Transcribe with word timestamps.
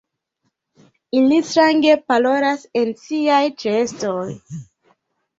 Ili 1.17 1.35
strange 1.49 1.97
parolas 2.11 2.63
en 2.81 2.89
siaj 3.01 3.41
ĉeestoj. 3.65 4.23